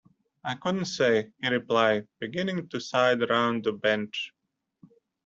[0.43, 4.33] "I couldn't say," he replied, beginning to sidle round the bench.